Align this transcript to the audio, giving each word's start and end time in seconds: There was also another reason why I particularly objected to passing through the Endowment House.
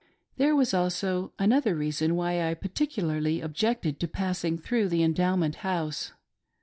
There 0.37 0.55
was 0.55 0.73
also 0.73 1.31
another 1.37 1.75
reason 1.75 2.15
why 2.15 2.49
I 2.49 2.55
particularly 2.55 3.39
objected 3.39 3.99
to 3.99 4.07
passing 4.07 4.57
through 4.57 4.89
the 4.89 5.03
Endowment 5.03 5.57
House. 5.57 6.11